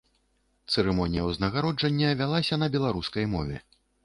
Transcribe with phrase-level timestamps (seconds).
[0.75, 3.63] Цырымонія ўзнагароджання вялася на беларускай мове.